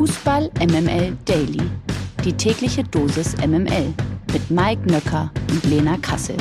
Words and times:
Fußball 0.00 0.50
MML 0.58 1.14
Daily. 1.26 1.60
Die 2.24 2.32
tägliche 2.32 2.82
Dosis 2.82 3.36
MML 3.36 3.92
mit 4.32 4.50
Mike 4.50 4.90
Nöcker 4.90 5.30
und 5.50 5.62
Lena 5.64 5.98
Kassel. 5.98 6.38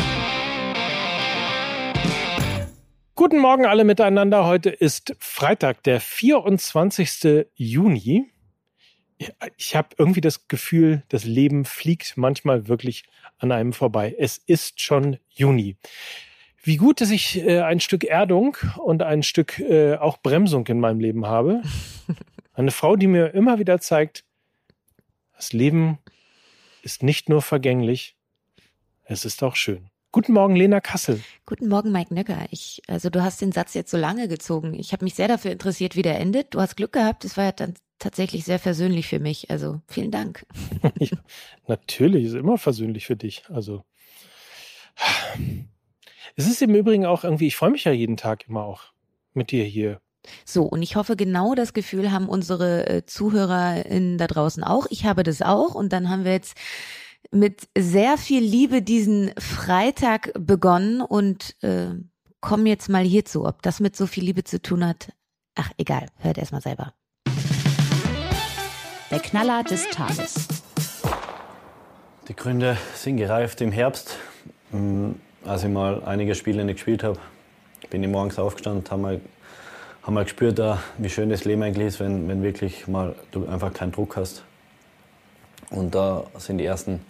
Guten 3.16 3.38
Morgen 3.38 3.66
alle 3.66 3.84
miteinander. 3.84 4.46
Heute 4.46 4.70
ist 4.70 5.14
Freitag, 5.20 5.84
der 5.84 6.00
24. 6.00 7.48
Juni. 7.54 8.32
Ich 9.58 9.76
habe 9.76 9.90
irgendwie 9.98 10.22
das 10.22 10.48
Gefühl, 10.48 11.04
das 11.10 11.26
Leben 11.26 11.66
fliegt 11.66 12.16
manchmal 12.16 12.70
wirklich 12.70 13.04
an 13.40 13.52
einem 13.52 13.74
vorbei. 13.74 14.16
Es 14.18 14.38
ist 14.38 14.80
schon 14.80 15.18
Juni. 15.28 15.76
Wie 16.64 16.78
gut, 16.78 17.02
dass 17.02 17.12
ich 17.12 17.46
äh, 17.46 17.60
ein 17.60 17.82
Stück 17.82 18.06
Erdung 18.06 18.56
und 18.78 19.04
ein 19.04 19.22
Stück 19.22 19.60
äh, 19.60 19.96
auch 19.96 20.20
Bremsung 20.20 20.66
in 20.68 20.80
meinem 20.80 21.02
Leben 21.02 21.26
habe. 21.26 21.62
Eine 22.60 22.72
Frau, 22.72 22.98
die 22.98 23.08
mir 23.08 23.34
immer 23.34 23.58
wieder 23.58 23.80
zeigt, 23.80 24.26
das 25.34 25.54
Leben 25.54 25.98
ist 26.82 27.04
nicht 27.04 27.30
nur 27.30 27.42
vergänglich, 27.42 28.18
es 29.06 29.24
ist 29.24 29.42
auch 29.44 29.56
schön. 29.56 29.90
Guten 30.12 30.34
Morgen, 30.34 30.58
Lena 30.58 30.82
Kassel. 30.82 31.22
Guten 31.46 31.70
Morgen, 31.70 31.94
Mike 31.94 32.14
Nöcker. 32.14 32.48
Ich, 32.52 32.82
also 32.88 33.10
du 33.10 33.24
hast 33.24 33.40
den 33.40 33.54
Satz 33.54 33.76
jetzt 33.76 33.92
so 33.92 33.98
lange 33.98 34.28
gezogen. 34.28 34.74
Ich 34.74 34.92
habe 34.92 35.06
mich 35.06 35.16
sehr 35.16 35.30
dafür 35.30 35.52
interessiert, 35.52 35.96
wie 35.96 36.02
der 36.02 36.20
endet. 36.20 36.54
Du 36.54 36.60
hast 36.60 36.76
Glück 36.76 36.92
gehabt. 36.92 37.24
Es 37.24 37.38
war 37.38 37.46
ja 37.46 37.52
dann 37.54 37.76
tatsächlich 37.98 38.44
sehr 38.44 38.60
versöhnlich 38.60 39.08
für 39.08 39.20
mich. 39.20 39.50
Also 39.50 39.80
vielen 39.88 40.12
Dank. 40.12 40.46
ja, 41.00 41.18
natürlich, 41.66 42.26
ist 42.26 42.34
immer 42.34 42.58
versöhnlich 42.58 43.06
für 43.06 43.16
dich. 43.16 43.44
Also 43.48 43.86
es 46.36 46.46
ist 46.46 46.62
im 46.62 46.76
Übrigen 46.76 47.06
auch 47.06 47.24
irgendwie, 47.24 47.48
ich 47.48 47.56
freue 47.56 47.72
mich 47.72 47.86
ja 47.86 47.94
jeden 47.94 48.18
Tag 48.18 48.50
immer 48.50 48.66
auch 48.66 48.92
mit 49.34 49.52
dir 49.52 49.64
hier. 49.64 50.02
So, 50.46 50.64
und 50.64 50.82
ich 50.82 50.96
hoffe, 50.96 51.16
genau 51.16 51.56
das 51.56 51.74
Gefühl 51.74 52.12
haben 52.12 52.28
unsere 52.28 52.88
äh, 52.88 53.06
ZuhörerInnen 53.06 54.18
da 54.18 54.28
draußen 54.28 54.64
auch. 54.64 54.86
Ich 54.90 55.06
habe 55.06 55.24
das 55.24 55.42
auch. 55.42 55.76
Und 55.76 55.94
dann 55.94 56.10
haben 56.10 56.26
wir 56.26 56.34
jetzt 56.34 56.56
mit 57.32 57.68
sehr 57.78 58.18
viel 58.18 58.44
Liebe 58.44 58.82
diesen 58.82 59.32
Freitag 59.38 60.32
begonnen 60.34 61.02
und 61.02 61.56
äh, 61.64 61.90
kommen 62.42 62.66
jetzt 62.66 62.90
mal 62.90 63.04
hierzu. 63.04 63.46
Ob 63.46 63.62
das 63.62 63.80
mit 63.80 63.96
so 63.96 64.08
viel 64.08 64.24
Liebe 64.24 64.44
zu 64.44 64.62
tun 64.62 64.86
hat, 64.86 65.12
ach 65.56 65.72
egal, 65.78 66.08
hört 66.18 66.38
erstmal 66.38 66.62
selber. 66.62 66.94
Der 69.12 69.20
Knaller 69.20 69.64
des 69.64 69.90
Tages. 69.90 70.48
Die 72.28 72.36
Gründe 72.36 72.78
sind 72.94 73.18
gereift 73.18 73.60
im 73.62 73.72
Herbst. 73.72 74.18
Mm, 74.72 75.14
als 75.44 75.64
ich 75.64 75.70
mal 75.70 76.04
einige 76.04 76.36
Spiele 76.36 76.64
nicht 76.64 76.76
gespielt 76.76 77.04
habe, 77.04 77.20
bin 77.90 78.04
ich 78.04 78.10
morgens 78.10 78.38
aufgestanden 78.38 78.84
und 78.84 78.92
habe 78.92 79.02
mal, 79.02 79.22
hab 80.10 80.16
mal 80.16 80.24
gespürt, 80.24 80.60
wie 80.98 81.08
schön 81.08 81.30
das 81.30 81.46
Leben 81.46 81.62
eigentlich 81.62 81.86
ist, 81.86 82.00
wenn, 82.00 82.28
wenn 82.28 82.42
wirklich 82.42 82.88
mal 82.88 83.14
du 83.30 83.46
einfach 83.46 83.72
keinen 83.72 83.92
Druck 83.92 84.18
hast. 84.18 84.44
Und 85.70 85.94
da 85.94 86.24
sind 86.40 86.58
die 86.58 86.66
ersten 86.66 87.06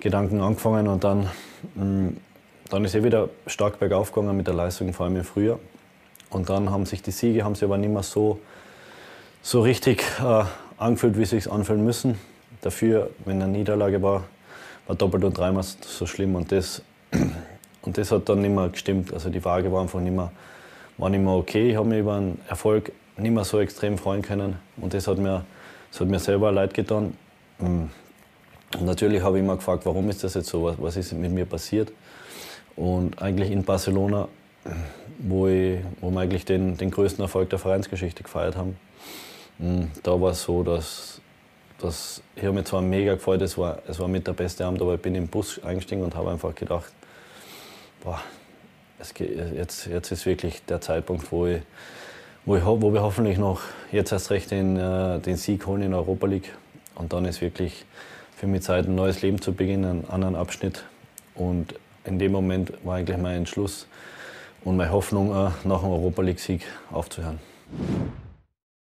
Gedanken 0.00 0.40
angefangen 0.40 0.88
und 0.88 1.04
dann, 1.04 1.30
mm, 1.76 2.16
dann 2.70 2.84
ist 2.84 2.96
er 2.96 3.04
wieder 3.04 3.28
stark 3.46 3.78
bergauf 3.78 4.10
gegangen 4.10 4.36
mit 4.36 4.48
der 4.48 4.54
Leistung, 4.54 4.92
vor 4.92 5.06
allem 5.06 5.14
im 5.14 5.22
Frühjahr. 5.22 5.60
Und 6.28 6.50
dann 6.50 6.70
haben 6.70 6.86
sich 6.86 7.02
die 7.02 7.12
Siege 7.12 7.44
haben 7.44 7.54
sich 7.54 7.62
aber 7.62 7.78
nicht 7.78 7.92
mehr 7.92 8.02
so, 8.02 8.40
so 9.40 9.60
richtig 9.60 10.02
äh, 10.20 10.42
angefühlt, 10.76 11.16
wie 11.18 11.24
sie 11.24 11.38
sich 11.38 11.48
anfühlen 11.48 11.84
müssen. 11.84 12.18
Dafür, 12.62 13.10
wenn 13.26 13.40
eine 13.40 13.52
Niederlage 13.52 14.02
war, 14.02 14.24
war 14.88 14.96
doppelt 14.96 15.22
und 15.22 15.38
dreimal 15.38 15.62
so 15.62 16.04
schlimm. 16.04 16.34
Und 16.34 16.50
das 16.50 16.82
und 17.82 17.96
das 17.96 18.10
hat 18.10 18.28
dann 18.28 18.40
nicht 18.40 18.52
mehr 18.52 18.70
gestimmt. 18.70 19.12
Also 19.12 19.30
die 19.30 19.44
Waage 19.44 19.70
war 19.70 19.82
einfach 19.82 20.00
nicht 20.00 20.16
mehr, 20.16 20.32
war 20.98 21.08
nicht 21.08 21.22
mehr 21.22 21.32
okay. 21.32 21.70
Ich 21.70 21.76
habe 21.76 21.88
mich 21.88 22.00
über 22.00 22.16
einen 22.16 22.40
Erfolg 22.48 22.92
nicht 23.16 23.32
mehr 23.32 23.44
so 23.44 23.60
extrem 23.60 23.96
freuen 23.98 24.22
können. 24.22 24.58
Und 24.76 24.94
das 24.94 25.06
hat 25.06 25.18
mir, 25.18 25.44
das 25.90 26.00
hat 26.00 26.08
mir 26.08 26.18
selber 26.18 26.52
leid 26.52 26.74
getan. 26.74 27.16
Und 27.58 27.90
natürlich 28.80 29.22
habe 29.22 29.38
ich 29.38 29.44
immer 29.44 29.56
gefragt, 29.56 29.86
warum 29.86 30.10
ist 30.10 30.22
das 30.22 30.34
jetzt 30.34 30.48
so? 30.48 30.74
Was 30.78 30.96
ist 30.96 31.12
mit 31.12 31.32
mir 31.32 31.46
passiert? 31.46 31.92
Und 32.76 33.20
eigentlich 33.20 33.50
in 33.50 33.64
Barcelona, 33.64 34.28
wo, 35.18 35.48
ich, 35.48 35.78
wo 36.00 36.10
wir 36.10 36.20
eigentlich 36.20 36.44
den, 36.44 36.76
den 36.76 36.90
größten 36.90 37.22
Erfolg 37.22 37.50
der 37.50 37.58
Vereinsgeschichte 37.58 38.22
gefeiert 38.22 38.56
haben, 38.56 38.76
da 40.04 40.20
war 40.20 40.30
es 40.30 40.42
so, 40.42 40.62
dass, 40.62 41.20
dass 41.78 42.22
ich 42.36 42.44
habe 42.44 42.54
mich 42.54 42.66
zwar 42.66 42.80
mega 42.80 43.14
gefreut, 43.14 43.42
es 43.42 43.58
war, 43.58 43.82
es 43.88 43.98
war 43.98 44.06
mit 44.06 44.26
der 44.26 44.32
beste 44.32 44.64
Abend, 44.64 44.80
aber 44.80 44.94
ich 44.94 45.00
bin 45.00 45.16
im 45.16 45.26
Bus 45.26 45.60
eingestiegen 45.64 46.04
und 46.04 46.14
habe 46.14 46.30
einfach 46.30 46.54
gedacht, 46.54 46.92
boah, 48.04 48.20
geht, 49.14 49.54
jetzt, 49.54 49.86
jetzt 49.86 50.10
ist 50.10 50.26
wirklich 50.26 50.64
der 50.66 50.80
Zeitpunkt, 50.80 51.30
wo, 51.32 51.46
ich, 51.46 51.62
wo, 52.44 52.56
ich, 52.56 52.64
wo 52.64 52.92
wir 52.92 53.02
hoffentlich 53.02 53.38
noch 53.38 53.60
jetzt 53.92 54.12
erst 54.12 54.30
recht 54.30 54.50
den, 54.50 54.76
äh, 54.76 55.20
den 55.20 55.36
Sieg 55.36 55.66
holen 55.66 55.82
in 55.82 55.94
Europa 55.94 56.26
League. 56.26 56.52
Und 56.94 57.12
dann 57.12 57.24
ist 57.24 57.40
wirklich 57.40 57.84
für 58.36 58.46
mich 58.46 58.62
Zeit, 58.62 58.86
ein 58.86 58.94
neues 58.94 59.22
Leben 59.22 59.40
zu 59.40 59.52
beginnen, 59.52 59.84
einen 59.84 60.10
anderen 60.10 60.36
Abschnitt. 60.36 60.84
Und 61.34 61.74
in 62.04 62.18
dem 62.18 62.32
Moment 62.32 62.72
war 62.84 62.96
eigentlich 62.96 63.18
mein 63.18 63.38
Entschluss 63.38 63.86
und 64.64 64.76
meine 64.76 64.92
Hoffnung, 64.92 65.30
äh, 65.30 65.50
nach 65.64 65.80
dem 65.80 65.90
Europa 65.90 66.22
League-Sieg 66.22 66.62
aufzuhören. 66.90 67.38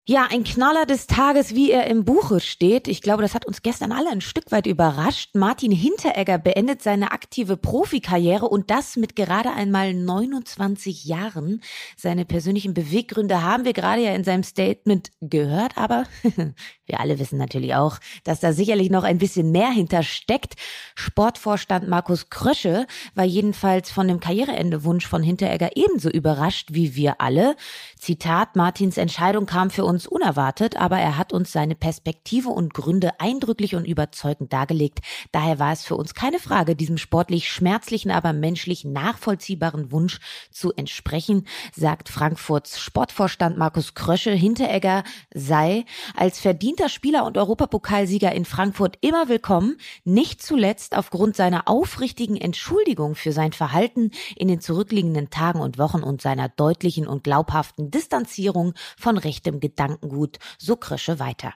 Ja, 0.08 0.28
ein 0.30 0.44
Knaller 0.44 0.86
des 0.86 1.08
Tages, 1.08 1.52
wie 1.56 1.72
er 1.72 1.88
im 1.88 2.04
Buche 2.04 2.38
steht. 2.38 2.86
Ich 2.86 3.02
glaube, 3.02 3.22
das 3.22 3.34
hat 3.34 3.44
uns 3.44 3.62
gestern 3.62 3.90
alle 3.90 4.08
ein 4.08 4.20
Stück 4.20 4.52
weit 4.52 4.68
überrascht. 4.68 5.34
Martin 5.34 5.72
Hinteregger 5.72 6.38
beendet 6.38 6.80
seine 6.80 7.10
aktive 7.10 7.56
Profikarriere 7.56 8.48
und 8.48 8.70
das 8.70 8.94
mit 8.94 9.16
gerade 9.16 9.50
einmal 9.50 9.94
29 9.94 11.06
Jahren. 11.06 11.60
Seine 11.96 12.24
persönlichen 12.24 12.72
Beweggründe 12.72 13.42
haben 13.42 13.64
wir 13.64 13.72
gerade 13.72 14.00
ja 14.00 14.14
in 14.14 14.22
seinem 14.22 14.44
Statement 14.44 15.10
gehört, 15.20 15.76
aber 15.76 16.04
wir 16.86 17.00
alle 17.00 17.18
wissen 17.18 17.36
natürlich 17.36 17.74
auch, 17.74 17.98
dass 18.22 18.38
da 18.38 18.52
sicherlich 18.52 18.90
noch 18.90 19.02
ein 19.02 19.18
bisschen 19.18 19.50
mehr 19.50 19.70
hintersteckt. 19.70 20.54
Sportvorstand 20.94 21.88
Markus 21.88 22.30
Krösche 22.30 22.86
war 23.16 23.24
jedenfalls 23.24 23.90
von 23.90 24.06
dem 24.06 24.20
Karriereendewunsch 24.20 25.08
von 25.08 25.24
Hinteregger 25.24 25.70
ebenso 25.74 26.10
überrascht 26.10 26.68
wie 26.70 26.94
wir 26.94 27.20
alle. 27.20 27.56
Zitat, 27.98 28.54
Martins 28.54 28.98
Entscheidung 28.98 29.46
kam 29.46 29.70
für 29.70 29.84
uns 29.84 29.95
uns 29.96 30.06
unerwartet, 30.06 30.76
aber 30.76 30.98
er 30.98 31.16
hat 31.16 31.32
uns 31.32 31.52
seine 31.52 31.74
Perspektive 31.74 32.50
und 32.50 32.74
Gründe 32.74 33.18
eindrücklich 33.18 33.76
und 33.76 33.86
überzeugend 33.86 34.52
dargelegt. 34.52 34.98
Daher 35.32 35.58
war 35.58 35.72
es 35.72 35.84
für 35.84 35.96
uns 35.96 36.12
keine 36.12 36.38
Frage, 36.38 36.76
diesem 36.76 36.98
sportlich 36.98 37.50
schmerzlichen, 37.50 38.10
aber 38.10 38.34
menschlich 38.34 38.84
nachvollziehbaren 38.84 39.90
Wunsch 39.92 40.18
zu 40.50 40.74
entsprechen, 40.74 41.46
sagt 41.74 42.10
Frankfurts 42.10 42.78
Sportvorstand 42.78 43.56
Markus 43.56 43.94
Krösche. 43.94 44.32
Hinteregger 44.32 45.02
sei 45.32 45.86
als 46.14 46.40
verdienter 46.40 46.90
Spieler 46.90 47.24
und 47.24 47.38
Europapokalsieger 47.38 48.32
in 48.32 48.44
Frankfurt 48.44 48.98
immer 49.00 49.30
willkommen, 49.30 49.78
nicht 50.04 50.42
zuletzt 50.42 50.94
aufgrund 50.94 51.36
seiner 51.36 51.68
aufrichtigen 51.68 52.36
Entschuldigung 52.36 53.14
für 53.14 53.32
sein 53.32 53.54
Verhalten 53.54 54.10
in 54.36 54.48
den 54.48 54.60
zurückliegenden 54.60 55.30
Tagen 55.30 55.60
und 55.60 55.78
Wochen 55.78 56.02
und 56.02 56.20
seiner 56.20 56.50
deutlichen 56.50 57.06
und 57.06 57.24
glaubhaften 57.24 57.90
Distanzierung 57.90 58.74
von 58.98 59.16
rechtem 59.16 59.58
Gedanken 59.58 59.85
Gedankengut, 59.86 60.38
so 60.58 60.76
Krösche 60.76 61.18
weiter. 61.18 61.54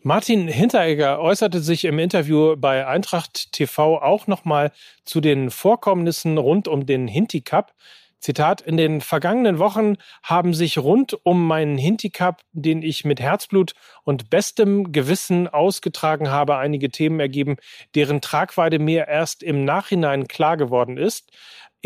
Martin 0.00 0.46
Hinteregger 0.46 1.18
äußerte 1.18 1.60
sich 1.60 1.84
im 1.84 1.98
Interview 1.98 2.54
bei 2.56 2.86
Eintracht 2.86 3.52
TV 3.52 4.00
auch 4.00 4.26
nochmal 4.26 4.70
zu 5.04 5.20
den 5.20 5.50
Vorkommnissen 5.50 6.38
rund 6.38 6.68
um 6.68 6.86
den 6.86 7.08
Hinti 7.08 7.40
Cup. 7.40 7.72
Zitat, 8.20 8.60
in 8.60 8.76
den 8.76 9.00
vergangenen 9.00 9.58
Wochen 9.58 9.96
haben 10.22 10.54
sich 10.54 10.78
rund 10.78 11.18
um 11.24 11.46
meinen 11.46 11.76
Hinti 11.76 12.10
Cup, 12.10 12.42
den 12.52 12.82
ich 12.82 13.04
mit 13.04 13.20
Herzblut 13.20 13.72
und 14.04 14.30
bestem 14.30 14.92
Gewissen 14.92 15.48
ausgetragen 15.48 16.30
habe, 16.30 16.56
einige 16.56 16.88
Themen 16.90 17.20
ergeben, 17.20 17.56
deren 17.94 18.20
Tragweite 18.20 18.78
mir 18.78 19.08
erst 19.08 19.42
im 19.42 19.64
Nachhinein 19.64 20.28
klar 20.28 20.56
geworden 20.56 20.96
ist. 20.96 21.30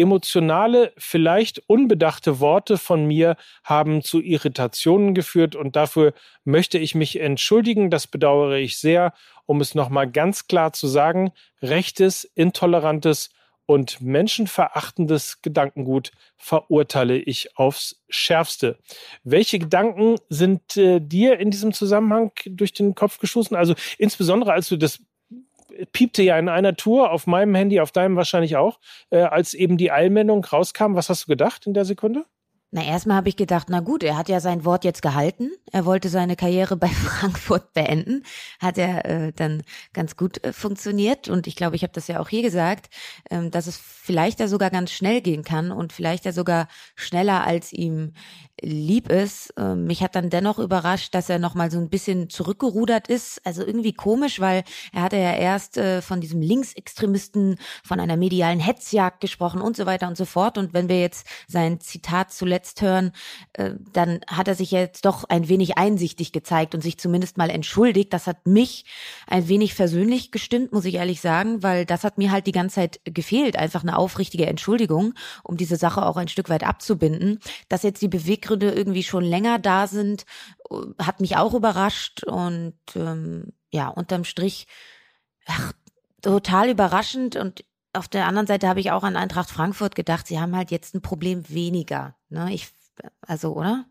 Emotionale, 0.01 0.93
vielleicht 0.97 1.63
unbedachte 1.67 2.41
Worte 2.41 2.79
von 2.79 3.07
mir 3.07 3.37
haben 3.65 4.03
zu 4.03 4.21
Irritationen 4.21 5.15
geführt 5.15 5.55
und 5.55 5.77
dafür 5.77 6.15
möchte 6.45 6.79
ich 6.79 6.95
mich 6.95 7.21
entschuldigen. 7.21 7.91
Das 7.91 8.07
bedauere 8.07 8.57
ich 8.57 8.79
sehr. 8.79 9.13
Um 9.47 9.61
es 9.61 9.75
nochmal 9.75 10.11
ganz 10.11 10.47
klar 10.47 10.73
zu 10.73 10.87
sagen, 10.87 11.33
rechtes, 11.61 12.25
intolerantes 12.25 13.31
und 13.71 14.01
menschenverachtendes 14.01 15.43
Gedankengut 15.43 16.11
verurteile 16.37 17.17
ich 17.19 17.57
aufs 17.57 18.03
Schärfste. 18.09 18.79
Welche 19.23 19.61
Gedanken 19.61 20.17
sind 20.29 20.77
äh, 20.77 20.99
dir 21.01 21.39
in 21.39 21.53
diesem 21.53 21.73
Zusammenhang 21.73 22.33
durch 22.47 22.73
den 22.73 22.97
Kopf 22.97 23.19
gestoßen? 23.19 23.57
Also 23.57 23.75
insbesondere 23.97 24.53
als 24.53 24.69
du 24.69 24.77
das 24.77 24.99
piepte 25.93 26.23
ja 26.23 26.39
in 26.39 26.49
einer 26.49 26.77
Tour 26.77 27.11
auf 27.11 27.27
meinem 27.27 27.55
Handy, 27.55 27.81
auf 27.81 27.93
deinem 27.93 28.17
wahrscheinlich 28.17 28.57
auch, 28.57 28.81
äh, 29.11 29.21
als 29.21 29.55
eben 29.55 29.77
die 29.77 29.93
Eilmeldung 29.93 30.45
rauskam. 30.45 30.95
Was 30.95 31.09
hast 31.09 31.25
du 31.25 31.27
gedacht 31.29 31.67
in 31.67 31.75
der 31.75 31.85
Sekunde? 31.85 32.25
Na, 32.73 32.85
erstmal 32.85 33.17
habe 33.17 33.29
ich 33.29 33.37
gedacht, 33.37 33.67
na 33.69 33.81
gut, 33.81 34.05
er 34.05 34.17
hat 34.17 34.29
ja 34.29 34.39
sein 34.39 34.65
Wort 34.65 34.85
jetzt 34.85 35.03
gehalten. 35.03 35.51
Er 35.73 35.85
wollte 35.87 36.09
seine 36.09 36.37
Karriere 36.37 36.77
bei 36.77 36.87
Frankfurt 36.89 37.73
beenden. 37.73 38.23
Hat 38.61 38.79
er 38.79 39.05
äh, 39.07 39.33
dann 39.33 39.65
ganz 39.93 40.17
gut 40.17 40.45
äh, 40.45 40.53
funktioniert. 40.53 41.29
Und 41.29 41.49
ich 41.49 41.57
glaube, 41.57 41.75
ich 41.75 41.83
habe 41.83 41.93
das 41.93 42.07
ja 42.07 42.21
auch 42.21 42.29
hier 42.29 42.43
gesagt, 42.43 42.89
ähm, 43.29 43.51
dass 43.51 43.67
es 43.67 43.77
vielleicht 44.11 44.41
da 44.41 44.49
sogar 44.49 44.71
ganz 44.71 44.91
schnell 44.91 45.21
gehen 45.21 45.45
kann 45.45 45.71
und 45.71 45.93
vielleicht 45.93 46.25
ja 46.25 46.33
sogar 46.33 46.67
schneller, 46.97 47.47
als 47.47 47.73
ihm 47.73 48.13
lieb 48.61 49.09
ist. 49.09 49.55
Ähm, 49.57 49.85
mich 49.85 50.03
hat 50.03 50.17
dann 50.17 50.31
dennoch 50.31 50.59
überrascht, 50.59 51.15
dass 51.15 51.31
er 51.31 51.39
nochmal 51.39 51.71
so 51.71 51.79
ein 51.79 51.89
bisschen 51.89 52.29
zurückgerudert 52.29 53.07
ist. 53.07 53.41
Also 53.47 53.65
irgendwie 53.65 53.93
komisch, 53.93 54.41
weil 54.41 54.65
er 54.93 55.03
hatte 55.03 55.17
ja 55.17 55.33
erst 55.33 55.79
äh, 55.79 56.03
von 56.03 56.21
diesem 56.21 56.43
Linksextremisten, 56.43 57.57
von 57.85 58.01
einer 58.01 58.17
medialen 58.17 58.59
Hetzjagd 58.59 59.21
gesprochen 59.21 59.61
und 59.61 59.77
so 59.77 59.87
weiter 59.87 60.09
und 60.09 60.17
so 60.17 60.25
fort. 60.25 60.59
Und 60.59 60.75
wenn 60.75 60.89
wir 60.89 61.01
jetzt 61.01 61.25
sein 61.47 61.81
Zitat 61.81 62.33
zuletzt 62.33 62.83
hören, 62.83 63.13
äh, 63.53 63.75
dann 63.93 64.21
hat 64.27 64.49
er 64.49 64.57
sich 64.57 64.73
jetzt 64.73 65.05
doch 65.05 65.25
ein 65.25 65.49
wenig 65.49 65.79
einsichtig 65.79 66.33
gezeigt 66.33 66.75
und 66.75 66.83
sich 66.83 66.99
zumindest 66.99 67.39
mal 67.39 67.49
entschuldigt. 67.49 68.13
Das 68.13 68.27
hat 68.27 68.45
mich 68.45 68.85
ein 69.29 69.49
wenig 69.49 69.75
versöhnlich 69.75 70.33
gestimmt, 70.33 70.73
muss 70.73 70.85
ich 70.85 70.97
ehrlich 70.97 71.21
sagen, 71.21 71.63
weil 71.63 71.87
das 71.87 72.03
hat 72.05 72.19
mir 72.19 72.33
halt 72.33 72.49
die 72.49 72.53
ganze 72.53 72.75
Zeit 72.75 73.01
gefehlt. 73.05 73.57
Einfach 73.57 73.83
eine 73.83 73.97
aufrichtige 74.01 74.47
Entschuldigung, 74.47 75.15
um 75.45 75.57
diese 75.57 75.77
Sache 75.77 76.05
auch 76.05 76.17
ein 76.17 76.29
Stück 76.29 76.49
weit 76.49 76.65
abzubinden. 76.65 77.39
Dass 77.69 77.83
jetzt 77.83 78.03
die 78.03 78.09
Beweggründe 78.09 78.71
irgendwie 78.71 79.03
schon 79.03 79.25
länger 79.25 79.59
da 79.59 79.87
sind, 79.87 80.25
äh, 80.71 80.77
hat 81.03 81.21
mich 81.21 81.37
auch 81.37 81.55
überrascht 81.55 82.25
und 82.25 82.75
ähm, 82.97 83.53
ja, 83.71 83.89
unterm 83.89 84.25
Strich 84.25 84.67
ach, 85.47 85.73
total 86.23 86.71
überraschend 86.71 87.37
und 87.37 87.65
auf 87.93 88.09
der 88.09 88.27
anderen 88.27 88.47
Seite 88.47 88.69
habe 88.69 88.81
ich 88.81 88.93
auch 88.93 89.03
an 89.03 89.17
Eintracht 89.17 89.51
Frankfurt 89.51 89.95
gedacht, 89.95 90.27
sie 90.27 90.39
haben 90.39 90.57
halt 90.57 90.71
jetzt 90.71 90.95
ein 90.95 91.03
Problem 91.03 91.49
weniger. 91.49 92.15
Ne? 92.29 92.53
Ich, 92.53 92.69
also, 93.27 93.53
oder? 93.55 93.85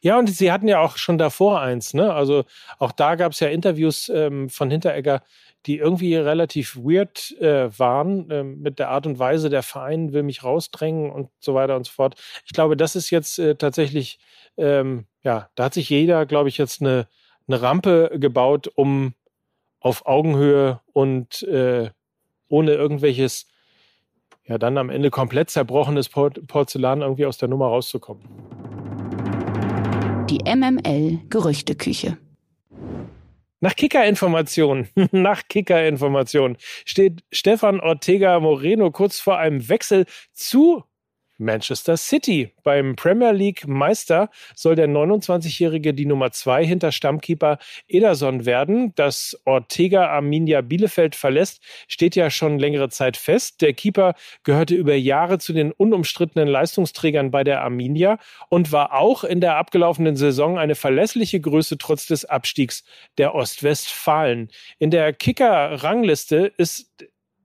Ja, 0.00 0.18
und 0.18 0.28
sie 0.28 0.52
hatten 0.52 0.68
ja 0.68 0.80
auch 0.80 0.98
schon 0.98 1.18
davor 1.18 1.60
eins, 1.60 1.94
ne? 1.94 2.12
Also 2.12 2.44
auch 2.78 2.92
da 2.92 3.14
gab 3.14 3.32
es 3.32 3.40
ja 3.40 3.48
Interviews 3.48 4.10
ähm, 4.10 4.50
von 4.50 4.70
Hinteregger, 4.70 5.22
die 5.66 5.78
irgendwie 5.78 6.14
relativ 6.16 6.76
weird 6.76 7.32
äh, 7.40 7.78
waren 7.78 8.30
äh, 8.30 8.42
mit 8.42 8.78
der 8.78 8.90
Art 8.90 9.06
und 9.06 9.18
Weise, 9.18 9.48
der 9.48 9.62
Verein 9.62 10.12
will 10.12 10.22
mich 10.22 10.44
rausdrängen 10.44 11.10
und 11.10 11.30
so 11.40 11.54
weiter 11.54 11.76
und 11.76 11.86
so 11.86 11.92
fort. 11.92 12.20
Ich 12.44 12.52
glaube, 12.52 12.76
das 12.76 12.96
ist 12.96 13.10
jetzt 13.10 13.38
äh, 13.38 13.54
tatsächlich, 13.56 14.18
ähm, 14.56 15.06
ja, 15.22 15.48
da 15.54 15.64
hat 15.64 15.74
sich 15.74 15.88
jeder, 15.88 16.26
glaube 16.26 16.48
ich, 16.48 16.58
jetzt 16.58 16.80
eine, 16.80 17.08
eine 17.48 17.62
Rampe 17.62 18.10
gebaut, 18.14 18.70
um 18.74 19.14
auf 19.80 20.06
Augenhöhe 20.06 20.80
und 20.92 21.42
äh, 21.42 21.90
ohne 22.48 22.72
irgendwelches, 22.72 23.46
ja, 24.46 24.58
dann 24.58 24.78
am 24.78 24.90
Ende 24.90 25.10
komplett 25.10 25.50
zerbrochenes 25.50 26.08
Porzellan 26.08 27.00
irgendwie 27.00 27.26
aus 27.26 27.38
der 27.38 27.48
Nummer 27.48 27.66
rauszukommen. 27.66 28.22
Die 30.28 30.38
MML 30.44 31.20
Gerüchteküche. 31.28 32.18
Nach 33.64 33.76
Kicker-Informationen, 33.76 34.90
nach 35.12 35.48
Kicker-Informationen 35.48 36.58
steht 36.84 37.24
Stefan 37.32 37.80
Ortega 37.80 38.38
Moreno 38.38 38.90
kurz 38.90 39.20
vor 39.20 39.38
einem 39.38 39.70
Wechsel 39.70 40.04
zu 40.34 40.84
Manchester 41.38 41.96
City. 41.96 42.52
Beim 42.62 42.96
Premier 42.96 43.32
League 43.32 43.66
Meister 43.66 44.30
soll 44.54 44.76
der 44.76 44.88
29-Jährige 44.88 45.94
die 45.94 46.06
Nummer 46.06 46.30
zwei 46.30 46.64
hinter 46.64 46.92
Stammkeeper 46.92 47.58
Ederson 47.88 48.46
werden. 48.46 48.94
Dass 48.94 49.38
Ortega 49.44 50.08
Arminia 50.08 50.60
Bielefeld 50.60 51.14
verlässt, 51.14 51.62
steht 51.88 52.16
ja 52.16 52.30
schon 52.30 52.58
längere 52.58 52.88
Zeit 52.88 53.16
fest. 53.16 53.60
Der 53.60 53.72
Keeper 53.72 54.14
gehörte 54.42 54.74
über 54.74 54.94
Jahre 54.94 55.38
zu 55.38 55.52
den 55.52 55.72
unumstrittenen 55.72 56.48
Leistungsträgern 56.48 57.30
bei 57.30 57.44
der 57.44 57.62
Arminia 57.62 58.18
und 58.48 58.72
war 58.72 58.94
auch 58.94 59.24
in 59.24 59.40
der 59.40 59.56
abgelaufenen 59.56 60.16
Saison 60.16 60.58
eine 60.58 60.74
verlässliche 60.74 61.40
Größe 61.40 61.78
trotz 61.78 62.06
des 62.06 62.24
Abstiegs 62.24 62.84
der 63.18 63.34
Ostwestfalen. 63.34 64.48
In 64.78 64.90
der 64.90 65.12
Kicker-Rangliste 65.12 66.52
ist 66.56 66.90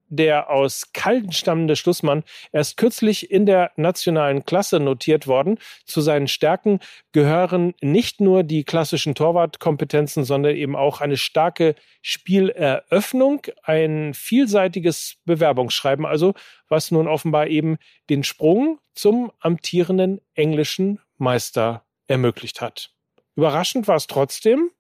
der 0.09 0.50
aus 0.50 0.91
Kalten 0.94 1.31
stammende 1.31 1.75
Schlussmann, 1.75 2.23
erst 2.51 2.77
kürzlich 2.77 3.31
in 3.31 3.45
der 3.45 3.71
nationalen 3.77 4.45
Klasse 4.45 4.79
notiert 4.79 5.27
worden. 5.27 5.59
Zu 5.85 6.01
seinen 6.01 6.27
Stärken 6.27 6.79
gehören 7.11 7.73
nicht 7.81 8.19
nur 8.19 8.44
die 8.44 8.63
klassischen 8.63 9.15
Torwartkompetenzen, 9.15 10.23
sondern 10.23 10.56
eben 10.56 10.75
auch 10.75 11.01
eine 11.01 11.17
starke 11.17 11.75
Spieleröffnung, 12.01 13.41
ein 13.63 14.13
vielseitiges 14.13 15.17
Bewerbungsschreiben, 15.25 16.06
also 16.06 16.33
was 16.67 16.91
nun 16.91 17.07
offenbar 17.07 17.47
eben 17.47 17.77
den 18.09 18.23
Sprung 18.23 18.79
zum 18.94 19.31
amtierenden 19.39 20.19
englischen 20.33 21.00
Meister 21.17 21.85
ermöglicht 22.07 22.61
hat. 22.61 22.91
Überraschend 23.35 23.88
war 23.88 23.95
es 23.95 24.07
trotzdem, 24.07 24.71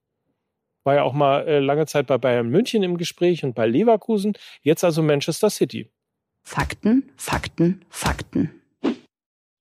war 0.89 0.95
ja 0.95 1.03
auch 1.03 1.13
mal 1.13 1.47
äh, 1.47 1.59
lange 1.59 1.85
Zeit 1.85 2.07
bei 2.07 2.17
Bayern 2.17 2.49
München 2.49 2.81
im 2.81 2.97
Gespräch 2.97 3.43
und 3.43 3.53
bei 3.53 3.67
Leverkusen, 3.67 4.33
jetzt 4.63 4.83
also 4.83 5.03
Manchester 5.03 5.51
City. 5.51 5.91
Fakten, 6.43 7.11
Fakten, 7.15 7.85
Fakten. 7.89 8.59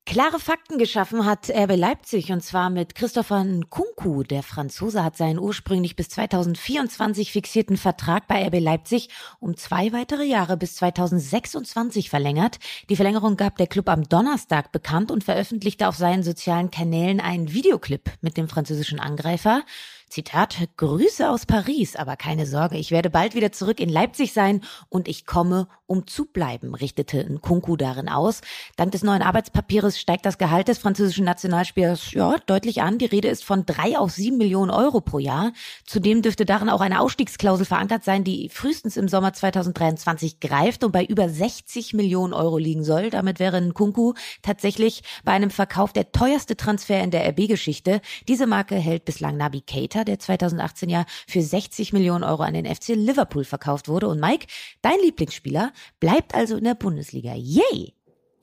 Klare 0.06 0.40
Fakten 0.40 0.78
geschaffen 0.78 1.26
hat 1.26 1.50
RB 1.50 1.76
Leipzig 1.76 2.32
und 2.32 2.42
zwar 2.42 2.70
mit 2.70 2.94
Christopher 2.94 3.44
Nkunku. 3.44 4.22
Der 4.22 4.42
Franzose 4.42 5.04
hat 5.04 5.18
seinen 5.18 5.38
ursprünglich 5.38 5.96
bis 5.96 6.08
2024 6.08 7.30
fixierten 7.30 7.76
Vertrag 7.76 8.26
bei 8.26 8.46
RB 8.46 8.58
Leipzig 8.58 9.10
um 9.38 9.54
zwei 9.54 9.92
weitere 9.92 10.24
Jahre 10.24 10.56
bis 10.56 10.76
2026 10.76 12.08
verlängert. 12.08 12.58
Die 12.88 12.96
Verlängerung 12.96 13.36
gab 13.36 13.58
der 13.58 13.66
Club 13.66 13.90
am 13.90 14.08
Donnerstag 14.08 14.72
bekannt 14.72 15.10
und 15.10 15.24
veröffentlichte 15.24 15.88
auf 15.88 15.96
seinen 15.96 16.22
sozialen 16.22 16.70
Kanälen 16.70 17.20
einen 17.20 17.52
Videoclip 17.52 18.10
mit 18.22 18.38
dem 18.38 18.48
französischen 18.48 19.00
Angreifer. 19.00 19.62
Zitat, 20.08 20.56
Grüße 20.76 21.28
aus 21.28 21.46
Paris, 21.46 21.96
aber 21.96 22.16
keine 22.16 22.46
Sorge, 22.46 22.78
ich 22.78 22.90
werde 22.90 23.10
bald 23.10 23.34
wieder 23.34 23.52
zurück 23.52 23.80
in 23.80 23.88
Leipzig 23.88 24.32
sein 24.32 24.62
und 24.88 25.08
ich 25.08 25.26
komme, 25.26 25.68
um 25.86 26.06
zu 26.06 26.26
bleiben, 26.26 26.74
richtete 26.74 27.24
Nkunku 27.24 27.76
darin 27.76 28.08
aus. 28.08 28.42
Dank 28.76 28.92
des 28.92 29.02
neuen 29.02 29.22
Arbeitspapiers 29.22 29.98
steigt 29.98 30.26
das 30.26 30.36
Gehalt 30.36 30.68
des 30.68 30.78
französischen 30.78 31.24
Nationalspielers 31.24 32.12
ja, 32.12 32.36
deutlich 32.46 32.82
an. 32.82 32.98
Die 32.98 33.06
Rede 33.06 33.28
ist 33.28 33.44
von 33.44 33.64
drei 33.64 33.98
auf 33.98 34.10
sieben 34.10 34.36
Millionen 34.36 34.70
Euro 34.70 35.00
pro 35.00 35.18
Jahr. 35.18 35.52
Zudem 35.86 36.22
dürfte 36.22 36.44
darin 36.44 36.68
auch 36.68 36.80
eine 36.80 37.00
Ausstiegsklausel 37.00 37.64
verankert 37.64 38.04
sein, 38.04 38.22
die 38.22 38.50
frühestens 38.50 38.96
im 38.96 39.08
Sommer 39.08 39.32
2023 39.32 40.40
greift 40.40 40.84
und 40.84 40.92
bei 40.92 41.04
über 41.04 41.28
60 41.28 41.94
Millionen 41.94 42.34
Euro 42.34 42.58
liegen 42.58 42.84
soll. 42.84 43.10
Damit 43.10 43.38
wäre 43.38 43.60
Nkunku 43.60 44.14
tatsächlich 44.42 45.02
bei 45.24 45.32
einem 45.32 45.50
Verkauf 45.50 45.92
der 45.92 46.12
teuerste 46.12 46.56
Transfer 46.56 47.02
in 47.02 47.10
der 47.10 47.26
RB-Geschichte. 47.30 48.00
Diese 48.28 48.46
Marke 48.46 48.76
hält 48.76 49.04
bislang 49.04 49.36
Nabi 49.36 49.62
Keita 49.62 49.97
Keita, 49.98 50.04
der 50.04 50.18
2018 50.18 50.88
ja 50.88 51.04
für 51.26 51.42
60 51.42 51.92
Millionen 51.92 52.24
Euro 52.24 52.42
an 52.42 52.54
den 52.54 52.66
FC 52.66 52.88
Liverpool 52.88 53.44
verkauft 53.44 53.88
wurde. 53.88 54.08
Und 54.08 54.20
Mike, 54.20 54.46
dein 54.82 54.98
Lieblingsspieler, 55.02 55.72
bleibt 56.00 56.34
also 56.34 56.56
in 56.56 56.64
der 56.64 56.74
Bundesliga. 56.74 57.34
Yay! 57.34 57.94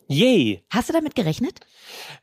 Yay! 0.08 0.64
Hast 0.70 0.90
du 0.90 0.94
damit 0.94 1.16
gerechnet? 1.16 1.62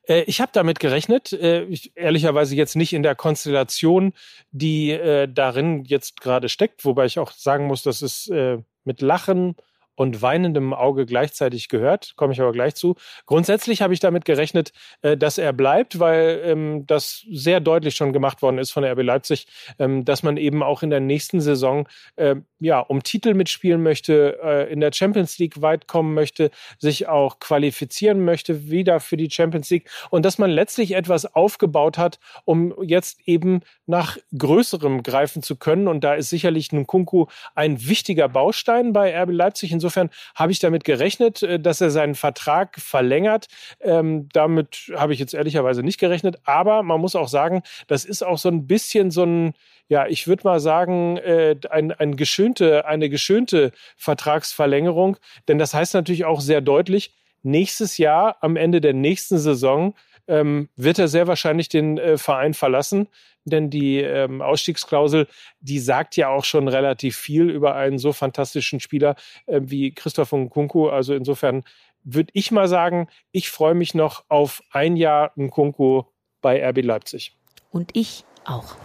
Äh, 0.06 0.23
ich 0.23 0.40
habe 0.40 0.52
damit 0.55 0.79
gerechnet, 0.79 1.32
äh, 1.32 1.64
ich, 1.64 1.96
ehrlicherweise 1.96 2.55
jetzt 2.55 2.76
nicht 2.76 2.93
in 2.93 3.02
der 3.02 3.17
Konstellation, 3.17 4.12
die 4.52 4.93
äh, 4.93 5.26
darin 5.29 5.85
jetzt 5.85 6.20
gerade 6.20 6.49
steckt, 6.49 6.85
wobei 6.85 7.06
ich 7.06 7.18
auch 7.18 7.33
sagen 7.33 7.66
muss, 7.66 7.83
dass 7.83 8.02
es 8.02 8.28
äh, 8.28 8.59
mit 8.85 9.00
Lachen 9.00 9.56
und 9.94 10.22
weinendem 10.22 10.72
Auge 10.72 11.06
gleichzeitig 11.06 11.68
gehört, 11.68 12.14
komme 12.16 12.32
ich 12.32 12.40
aber 12.40 12.52
gleich 12.52 12.75
zu. 12.75 12.96
Grundsätzlich 13.26 13.82
habe 13.82 13.94
ich 13.94 14.00
damit 14.00 14.25
gerechnet, 14.25 14.72
äh, 15.02 15.16
dass 15.16 15.38
er 15.38 15.52
bleibt, 15.52 15.99
weil 15.99 16.40
ähm, 16.44 16.87
das 16.87 17.25
sehr 17.30 17.61
deutlich 17.61 17.94
schon 17.96 18.12
gemacht 18.12 18.42
worden 18.42 18.58
ist 18.58 18.70
von 18.70 18.82
der 18.82 18.92
RB 18.92 19.02
Leipzig, 19.02 19.46
ähm, 19.78 20.04
dass 20.04 20.22
man 20.22 20.37
eben 20.37 20.62
auch 20.62 20.82
in 20.82 20.90
der 20.90 21.00
nächsten 21.00 21.40
Saison 21.40 21.88
äh, 22.16 22.37
ja 22.58 22.80
um 22.80 23.02
Titel 23.02 23.34
mitspielen 23.34 23.82
möchte, 23.82 24.38
äh, 24.42 24.72
in 24.72 24.80
der 24.80 24.92
Champions 24.92 25.38
League 25.38 25.61
weit 25.61 25.88
kommen 25.88 26.14
möchte, 26.14 26.50
sich 26.78 27.08
auch 27.08 27.38
qualifizieren 27.38 28.25
möchte 28.25 28.70
wieder 28.70 29.00
für 29.00 29.16
die 29.16 29.30
Champions 29.30 29.70
League 29.70 29.90
und 30.11 30.25
dass 30.25 30.38
man 30.38 30.50
letztlich 30.50 30.92
etwas 30.92 31.34
aufgebaut 31.34 31.99
hat, 31.99 32.18
um 32.44 32.75
jetzt 32.82 33.20
eben 33.26 33.61
nach 33.87 34.16
größerem 34.37 35.02
greifen 35.02 35.42
zu 35.42 35.56
können 35.56 35.88
und 35.88 36.02
da 36.04 36.14
ist 36.14 36.30
sicherlich 36.30 36.72
Nkunku 36.72 37.26
ein 37.54 37.87
wichtiger 37.87 38.28
Baustein 38.28 38.92
bei 38.92 39.14
RB 39.22 39.30
Leipzig. 39.32 39.72
Insofern 39.82 40.10
habe 40.36 40.52
ich 40.52 40.60
damit 40.60 40.84
gerechnet, 40.84 41.42
äh, 41.42 41.58
dass 41.58 41.80
er 41.80 41.90
seinen 41.90 42.14
Vertrag 42.14 42.78
verlängert. 42.78 43.48
Ähm, 43.80 44.28
damit 44.32 44.92
habe 44.94 45.12
ich 45.12 45.18
jetzt 45.18 45.34
ehrlicherweise 45.34 45.82
nicht 45.82 45.98
gerechnet. 45.98 46.38
Aber 46.44 46.82
man 46.82 47.00
muss 47.00 47.16
auch 47.16 47.28
sagen, 47.28 47.62
das 47.88 48.04
ist 48.04 48.22
auch 48.22 48.38
so 48.38 48.48
ein 48.48 48.68
bisschen 48.68 49.10
so 49.10 49.24
ein, 49.24 49.54
ja, 49.88 50.06
ich 50.06 50.28
würde 50.28 50.44
mal 50.44 50.60
sagen, 50.60 51.16
äh, 51.16 51.56
ein, 51.68 51.90
ein 51.90 52.16
geschönte, 52.16 52.86
eine 52.86 53.08
geschönte 53.08 53.72
Vertragsverlängerung. 53.96 55.16
Denn 55.48 55.58
das 55.58 55.74
heißt 55.74 55.94
natürlich 55.94 56.24
auch 56.24 56.40
sehr 56.40 56.60
deutlich, 56.60 57.12
nächstes 57.42 57.98
Jahr, 57.98 58.36
am 58.40 58.54
Ende 58.54 58.80
der 58.80 58.94
nächsten 58.94 59.38
Saison, 59.38 59.94
ähm, 60.29 60.69
wird 60.76 60.99
er 60.99 61.09
sehr 61.09 61.26
wahrscheinlich 61.26 61.69
den 61.69 61.99
äh, 61.99 62.19
Verein 62.19 62.55
verlassen. 62.55 63.09
Denn 63.45 63.71
die 63.71 63.99
ähm, 63.99 64.41
Ausstiegsklausel, 64.41 65.26
die 65.61 65.81
sagt 65.81 66.17
ja 66.17 66.29
auch 66.29 66.45
schon 66.45 66.69
relativ 66.69 67.17
viel 67.17 67.50
über 67.50 67.75
einen 67.75 67.99
so 67.99 68.12
fantastischen 68.12 68.79
Spieler 68.79 69.17
äh, 69.47 69.61
wie 69.64 69.93
Christoph 69.93 70.33
Nkunku. 70.33 70.88
Also 70.88 71.14
insofern 71.14 71.64
würde 72.05 72.31
ich 72.35 72.50
mal 72.50 72.69
sagen, 72.69 73.09
ich 73.33 73.50
freue 73.50 73.75
mich 73.75 73.95
noch 73.95 74.25
auf 74.29 74.62
ein 74.71 74.97
Jahr 74.97 75.33
Nkunku 75.37 76.05
bei 76.41 76.64
RB 76.69 76.85
Leipzig. 76.85 77.37
Und 77.71 77.91
ich 77.95 78.25
auch. 78.45 78.76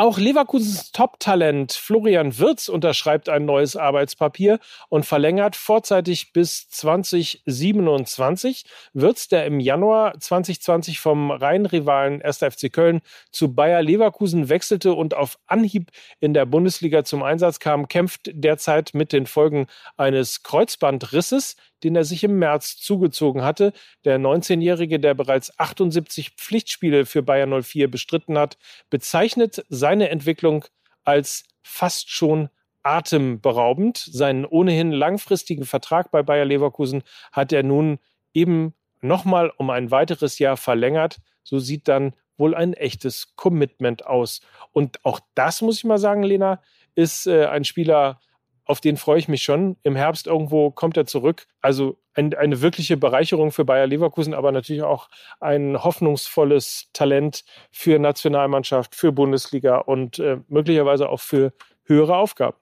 Auch 0.00 0.16
Leverkusens 0.16 0.92
Top-Talent 0.92 1.72
Florian 1.72 2.38
Wirz 2.38 2.70
unterschreibt 2.70 3.28
ein 3.28 3.44
neues 3.44 3.76
Arbeitspapier 3.76 4.58
und 4.88 5.04
verlängert 5.04 5.56
vorzeitig 5.56 6.32
bis 6.32 6.70
2027. 6.70 8.64
Wirz, 8.94 9.28
der 9.28 9.44
im 9.44 9.60
Januar 9.60 10.18
2020 10.18 11.00
vom 11.00 11.30
Rheinrivalen 11.30 12.22
1. 12.22 12.38
FC 12.38 12.72
Köln 12.72 13.02
zu 13.30 13.52
Bayer 13.52 13.82
Leverkusen 13.82 14.48
wechselte 14.48 14.94
und 14.94 15.12
auf 15.12 15.38
Anhieb 15.46 15.90
in 16.18 16.32
der 16.32 16.46
Bundesliga 16.46 17.04
zum 17.04 17.22
Einsatz 17.22 17.58
kam, 17.58 17.86
kämpft 17.86 18.30
derzeit 18.32 18.94
mit 18.94 19.12
den 19.12 19.26
Folgen 19.26 19.66
eines 19.98 20.42
Kreuzbandrisses 20.42 21.56
den 21.82 21.96
er 21.96 22.04
sich 22.04 22.24
im 22.24 22.38
März 22.38 22.76
zugezogen 22.76 23.42
hatte. 23.42 23.72
Der 24.04 24.18
19-Jährige, 24.18 25.00
der 25.00 25.14
bereits 25.14 25.58
78 25.58 26.30
Pflichtspiele 26.30 27.06
für 27.06 27.22
Bayern 27.22 27.62
04 27.62 27.90
bestritten 27.90 28.38
hat, 28.38 28.58
bezeichnet 28.90 29.64
seine 29.68 30.10
Entwicklung 30.10 30.64
als 31.04 31.44
fast 31.62 32.10
schon 32.10 32.48
atemberaubend. 32.82 33.98
Seinen 33.98 34.44
ohnehin 34.44 34.92
langfristigen 34.92 35.64
Vertrag 35.64 36.10
bei 36.10 36.22
Bayer 36.22 36.44
Leverkusen 36.44 37.02
hat 37.32 37.52
er 37.52 37.62
nun 37.62 37.98
eben 38.32 38.74
nochmal 39.00 39.52
um 39.56 39.70
ein 39.70 39.90
weiteres 39.90 40.38
Jahr 40.38 40.56
verlängert. 40.56 41.18
So 41.42 41.58
sieht 41.58 41.88
dann 41.88 42.14
wohl 42.36 42.54
ein 42.54 42.72
echtes 42.72 43.36
Commitment 43.36 44.06
aus. 44.06 44.40
Und 44.72 45.04
auch 45.04 45.20
das 45.34 45.62
muss 45.62 45.78
ich 45.78 45.84
mal 45.84 45.98
sagen, 45.98 46.22
Lena, 46.22 46.60
ist 46.94 47.26
äh, 47.26 47.46
ein 47.46 47.64
Spieler, 47.64 48.20
auf 48.64 48.80
den 48.80 48.96
freue 48.96 49.18
ich 49.18 49.28
mich 49.28 49.42
schon. 49.42 49.76
Im 49.82 49.96
Herbst 49.96 50.26
irgendwo 50.26 50.70
kommt 50.70 50.96
er 50.96 51.06
zurück. 51.06 51.46
Also 51.60 51.98
ein, 52.14 52.34
eine 52.34 52.60
wirkliche 52.60 52.96
Bereicherung 52.96 53.52
für 53.52 53.64
Bayer 53.64 53.86
Leverkusen, 53.86 54.34
aber 54.34 54.52
natürlich 54.52 54.82
auch 54.82 55.08
ein 55.40 55.82
hoffnungsvolles 55.82 56.88
Talent 56.92 57.44
für 57.70 57.98
Nationalmannschaft, 57.98 58.94
für 58.94 59.12
Bundesliga 59.12 59.78
und 59.78 60.18
äh, 60.18 60.38
möglicherweise 60.48 61.08
auch 61.08 61.20
für 61.20 61.52
höhere 61.84 62.16
Aufgaben. 62.16 62.56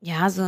Ja, 0.00 0.28
so 0.28 0.42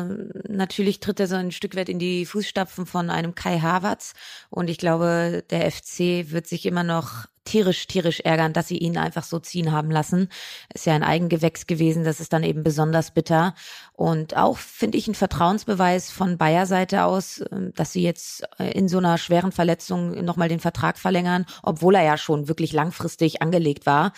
natürlich 0.49 1.01
tritt 1.01 1.19
er 1.19 1.29
so 1.29 1.37
ein 1.37 1.51
Stück 1.51 1.77
weit 1.77 1.89
in 1.89 1.99
die 1.99 2.27
Fußstapfen 2.27 2.85
von 2.85 3.09
einem 3.09 3.35
Kai 3.35 3.59
Havertz 3.61 4.13
und 4.51 4.69
ich 4.69 4.77
glaube, 4.77 5.45
der 5.49 5.71
FC 5.71 6.31
wird 6.31 6.47
sich 6.47 6.67
immer 6.67 6.83
noch 6.83 7.27
tierisch, 7.47 7.87
tierisch 7.87 8.21
ärgern, 8.21 8.53
dass 8.53 8.69
sie 8.69 8.77
ihn 8.77 8.99
einfach 8.99 9.25
so 9.25 9.39
ziehen 9.39 9.73
haben 9.73 9.91
lassen. 9.91 10.29
Ist 10.75 10.85
ja 10.85 10.95
ein 10.95 11.03
Eigengewächs 11.03 11.67
gewesen, 11.67 12.05
das 12.05 12.21
ist 12.21 12.33
dann 12.33 12.43
eben 12.43 12.63
besonders 12.63 13.13
bitter. 13.13 13.55
Und 13.95 14.37
auch 14.37 14.59
finde 14.59 14.99
ich 14.99 15.09
ein 15.09 15.15
Vertrauensbeweis 15.15 16.11
von 16.11 16.37
Bayer 16.37 16.67
Seite 16.67 17.05
aus, 17.05 17.43
ähm, 17.51 17.73
dass 17.75 17.93
sie 17.93 18.03
jetzt 18.03 18.45
äh, 18.59 18.71
in 18.73 18.89
so 18.89 18.99
einer 18.99 19.17
schweren 19.17 19.53
Verletzung 19.53 20.25
nochmal 20.25 20.49
den 20.51 20.61
Vertrag 20.61 20.99
verlängern, 20.99 21.47
obwohl 21.63 21.95
er 21.95 22.03
ja 22.03 22.19
schon 22.19 22.49
wirklich 22.49 22.73
langfristig 22.73 23.41
angelegt 23.41 23.87
war. 23.87 24.13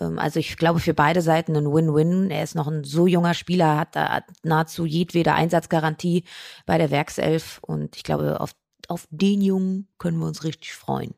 Ähm, 0.00 0.18
also 0.18 0.40
ich 0.40 0.56
glaube 0.56 0.80
für 0.80 0.94
beide 0.94 1.22
Seiten 1.22 1.56
ein 1.56 1.72
Win-Win. 1.72 2.30
Er 2.30 2.42
ist 2.42 2.54
noch 2.54 2.68
ein 2.68 2.84
so 2.84 3.06
junger 3.06 3.34
Spieler, 3.34 3.76
hat 3.78 3.94
da 3.96 4.22
nahezu 4.42 4.86
jedwede 4.86 5.34
Einsatzgarantie 5.34 6.24
bei 6.66 6.78
der 6.78 6.90
Werkself 6.90 7.60
und 7.62 7.96
ich 7.96 8.02
glaube, 8.02 8.40
auf, 8.40 8.52
auf 8.88 9.06
den 9.10 9.42
Jungen 9.42 9.88
können 9.98 10.18
wir 10.18 10.26
uns 10.26 10.44
richtig 10.44 10.74
freuen. 10.74 11.14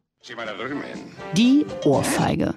Die 1.36 1.66
Ohrfeige. 1.84 2.54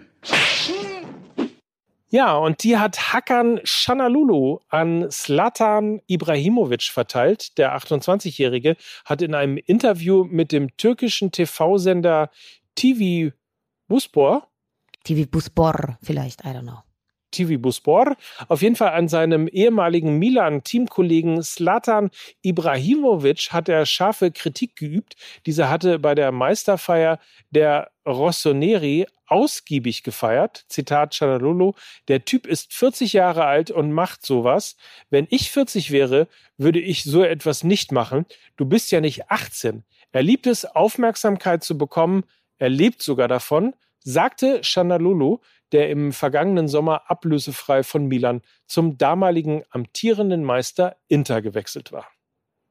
Ja, 2.10 2.38
und 2.38 2.64
die 2.64 2.78
hat 2.78 3.14
Hakan 3.14 3.60
Shanalulu 3.64 4.60
an 4.70 5.10
Slatan 5.12 6.02
Ibrahimovic 6.08 6.84
verteilt. 6.84 7.58
Der 7.58 7.76
28-Jährige 7.76 8.78
hat 9.04 9.22
in 9.22 9.34
einem 9.34 9.58
Interview 9.58 10.24
mit 10.24 10.52
dem 10.52 10.76
türkischen 10.78 11.32
TV-Sender 11.32 12.30
TV 12.76 13.36
Buspor 13.88 14.48
TV 15.06 15.30
Buspor 15.30 15.98
vielleicht, 16.02 16.44
I 16.44 16.50
don't 16.50 16.64
know. 16.64 16.82
TV 17.36 17.60
Buspor, 17.60 18.15
auf 18.48 18.62
jeden 18.62 18.75
Fall 18.75 18.94
an 18.94 19.08
seinem 19.08 19.48
ehemaligen 19.48 20.18
Milan-Teamkollegen 20.18 21.44
Slatan 21.44 22.10
Ibrahimovic 22.42 23.50
hat 23.51 23.70
er 23.70 23.86
scharfe 23.86 24.32
Kritik 24.32 24.75
geübt. 24.75 25.15
Dieser 25.46 25.70
hatte 25.70 26.00
bei 26.00 26.15
der 26.15 26.32
Meisterfeier 26.32 27.20
der 27.51 27.92
Rossoneri 28.08 29.06
ausgiebig 29.27 30.04
gefeiert. 30.04 30.65
Zitat 30.70 31.15
Chanalulu, 31.15 31.74
der 32.08 32.25
Typ 32.25 32.48
ist 32.48 32.74
40 32.74 33.13
Jahre 33.13 33.46
alt 33.46 33.72
und 33.72 33.92
macht 33.92 34.25
sowas. 34.25 34.77
Wenn 35.10 35.27
ich 35.30 35.51
40 35.51 35.92
wäre, 35.92 36.27
würde 36.58 36.80
ich 36.80 37.04
so 37.04 37.24
etwas 37.24 37.63
nicht 37.63 37.92
machen. 37.92 38.25
Du 38.56 38.65
bist 38.65 38.92
ja 38.92 39.01
nicht 39.01 39.30
18. 39.30 39.84
Er 40.12 40.24
liebt 40.24 40.48
es, 40.48 40.63
Aufmerksamkeit 40.63 41.63
zu 41.63 41.77
bekommen. 41.77 42.24
Er 42.58 42.70
lebt 42.70 43.01
sogar 43.01 43.27
davon 43.27 43.74
sagte 44.06 44.63
Chanalulu, 44.63 45.39
der 45.75 45.89
im 45.89 46.13
vergangenen 46.13 46.70
Sommer 46.70 47.12
ablösefrei 47.12 47.84
von 47.84 48.05
Milan 48.05 48.41
zum 48.65 48.98
damaligen 48.98 49.63
amtierenden 49.72 50.46
Meister 50.46 50.96
Inter 51.10 51.41
gewechselt 51.41 51.91
war. 51.91 52.08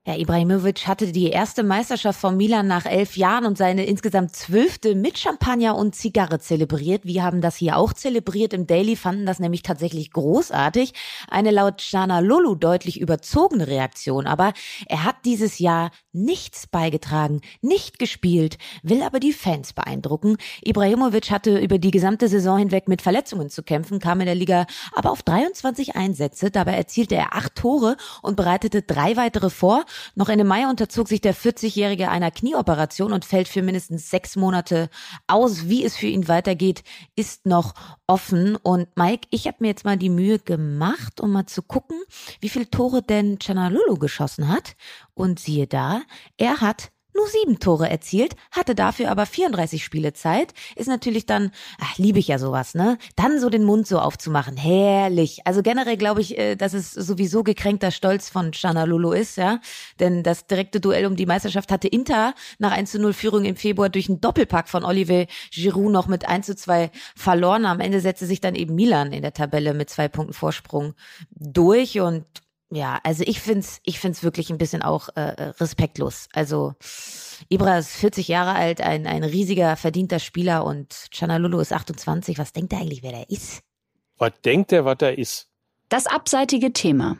Ja, 0.06 0.16
Ibrahimovic 0.18 0.86
hatte 0.86 1.12
die 1.12 1.30
erste 1.30 1.62
Meisterschaft 1.62 2.20
von 2.20 2.36
Milan 2.36 2.66
nach 2.66 2.84
elf 2.84 3.16
Jahren 3.16 3.46
und 3.46 3.56
seine 3.56 3.86
insgesamt 3.86 4.36
zwölfte 4.36 4.94
mit 4.94 5.18
Champagner 5.18 5.76
und 5.76 5.94
Zigarre 5.94 6.38
zelebriert. 6.40 7.06
Wir 7.06 7.24
haben 7.24 7.40
das 7.40 7.56
hier 7.56 7.78
auch 7.78 7.94
zelebriert 7.94 8.52
im 8.52 8.66
Daily, 8.66 8.96
fanden 8.96 9.24
das 9.24 9.38
nämlich 9.38 9.62
tatsächlich 9.62 10.10
großartig. 10.10 10.92
Eine 11.26 11.52
laut 11.52 11.80
Jana 11.90 12.18
Lulu 12.18 12.54
deutlich 12.54 13.00
überzogene 13.00 13.66
Reaktion, 13.66 14.26
aber 14.26 14.52
er 14.88 15.04
hat 15.04 15.16
dieses 15.24 15.58
Jahr 15.58 15.90
nichts 16.12 16.66
beigetragen, 16.66 17.40
nicht 17.62 17.98
gespielt, 17.98 18.58
will 18.82 19.02
aber 19.02 19.20
die 19.20 19.32
Fans 19.32 19.72
beeindrucken. 19.72 20.36
Ibrahimovic 20.62 21.30
hatte 21.30 21.58
über 21.58 21.78
die 21.78 21.90
gesamte 21.90 22.28
Saison 22.28 22.58
hinweg 22.58 22.88
mit 22.88 23.00
Verletzungen 23.00 23.48
zu 23.48 23.62
kämpfen, 23.62 24.00
kam 24.00 24.20
in 24.20 24.26
der 24.26 24.34
Liga 24.34 24.66
aber 24.92 25.10
auf 25.10 25.22
23 25.22 25.96
Einsätze. 25.96 26.50
Dabei 26.50 26.74
erzielte 26.74 27.14
er 27.14 27.34
acht 27.34 27.54
Tore 27.54 27.96
und 28.20 28.36
bereitete 28.36 28.82
drei 28.82 29.16
weitere 29.16 29.48
vor. 29.48 29.86
Noch 30.14 30.28
Ende 30.28 30.44
Mai 30.44 30.68
unterzog 30.68 31.08
sich 31.08 31.20
der 31.20 31.34
40-Jährige 31.34 32.10
einer 32.10 32.30
Knieoperation 32.30 33.12
und 33.12 33.24
fällt 33.24 33.48
für 33.48 33.62
mindestens 33.62 34.10
sechs 34.10 34.36
Monate 34.36 34.90
aus. 35.26 35.68
Wie 35.68 35.84
es 35.84 35.96
für 35.96 36.06
ihn 36.06 36.28
weitergeht, 36.28 36.84
ist 37.16 37.46
noch 37.46 37.74
offen. 38.06 38.56
Und 38.56 38.88
Mike, 38.96 39.28
ich 39.30 39.46
habe 39.46 39.58
mir 39.60 39.68
jetzt 39.68 39.84
mal 39.84 39.96
die 39.96 40.10
Mühe 40.10 40.38
gemacht, 40.38 41.20
um 41.20 41.32
mal 41.32 41.46
zu 41.46 41.62
gucken, 41.62 42.00
wie 42.40 42.48
viele 42.48 42.70
Tore 42.70 43.02
denn 43.02 43.38
Chanalulu 43.40 43.98
geschossen 43.98 44.48
hat. 44.48 44.76
Und 45.14 45.38
siehe 45.38 45.66
da, 45.66 46.02
er 46.36 46.60
hat 46.60 46.90
nur 47.14 47.26
sieben 47.28 47.58
Tore 47.58 47.88
erzielt, 47.88 48.34
hatte 48.50 48.74
dafür 48.74 49.10
aber 49.10 49.26
34 49.26 49.84
Spiele 49.84 50.12
Zeit, 50.12 50.52
ist 50.76 50.88
natürlich 50.88 51.26
dann, 51.26 51.50
ach, 51.80 51.96
liebe 51.98 52.18
ich 52.18 52.28
ja 52.28 52.38
sowas, 52.38 52.74
ne? 52.74 52.98
Dann 53.16 53.40
so 53.40 53.50
den 53.50 53.64
Mund 53.64 53.86
so 53.86 53.98
aufzumachen, 53.98 54.56
herrlich. 54.56 55.40
Also 55.44 55.62
generell 55.62 55.96
glaube 55.96 56.20
ich, 56.20 56.38
äh, 56.38 56.56
dass 56.56 56.74
es 56.74 56.92
sowieso 56.92 57.42
gekränkter 57.42 57.90
Stolz 57.90 58.28
von 58.28 58.52
Chanalulu 58.52 59.12
ist, 59.12 59.36
ja? 59.36 59.60
Denn 60.00 60.22
das 60.22 60.46
direkte 60.46 60.80
Duell 60.80 61.06
um 61.06 61.16
die 61.16 61.26
Meisterschaft 61.26 61.70
hatte 61.70 61.88
Inter 61.88 62.34
nach 62.58 62.72
1 62.72 62.90
zu 62.90 62.98
0 62.98 63.12
Führung 63.12 63.44
im 63.44 63.56
Februar 63.56 63.88
durch 63.88 64.08
einen 64.08 64.20
Doppelpack 64.20 64.68
von 64.68 64.84
Olivier 64.84 65.26
Giroud 65.52 65.92
noch 65.92 66.06
mit 66.08 66.28
1 66.28 66.46
zu 66.46 66.56
2 66.56 66.90
verloren. 67.14 67.66
Am 67.66 67.80
Ende 67.80 68.00
setzte 68.00 68.26
sich 68.26 68.40
dann 68.40 68.54
eben 68.54 68.74
Milan 68.74 69.12
in 69.12 69.22
der 69.22 69.32
Tabelle 69.32 69.74
mit 69.74 69.90
zwei 69.90 70.08
Punkten 70.08 70.34
Vorsprung 70.34 70.94
durch 71.30 72.00
und 72.00 72.24
ja, 72.74 73.00
also 73.04 73.24
ich 73.26 73.40
find's, 73.40 73.80
ich 73.84 73.98
find's 73.98 74.22
wirklich 74.22 74.50
ein 74.50 74.58
bisschen 74.58 74.82
auch 74.82 75.08
äh, 75.16 75.20
äh 75.20 75.42
respektlos. 75.60 76.28
Also 76.32 76.74
Ibra 77.48 77.78
ist 77.78 77.90
40 77.96 78.28
Jahre 78.28 78.54
alt, 78.54 78.80
ein, 78.80 79.06
ein 79.06 79.24
riesiger, 79.24 79.76
verdienter 79.76 80.18
Spieler 80.18 80.64
und 80.64 81.06
Chanalulu 81.10 81.60
ist 81.60 81.72
28. 81.72 82.38
Was 82.38 82.52
denkt 82.52 82.72
er 82.72 82.80
eigentlich, 82.80 83.02
wer 83.02 83.12
der 83.12 83.30
ist? 83.30 83.62
Was 84.18 84.32
denkt 84.44 84.72
er, 84.72 84.84
was 84.84 84.98
er 85.00 85.18
ist? 85.18 85.48
Das 85.88 86.06
abseitige 86.06 86.72
Thema. 86.72 87.18